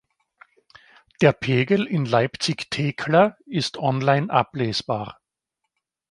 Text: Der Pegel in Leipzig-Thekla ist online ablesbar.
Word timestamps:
Der 1.21 1.31
Pegel 1.31 1.85
in 1.85 2.05
Leipzig-Thekla 2.05 3.37
ist 3.45 3.77
online 3.77 4.31
ablesbar. 4.33 5.21